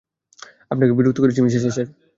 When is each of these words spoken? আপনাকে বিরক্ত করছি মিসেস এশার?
আপনাকে 0.71 0.93
বিরক্ত 0.97 1.17
করছি 1.21 1.39
মিসেস 1.45 1.63
এশার? 1.69 1.87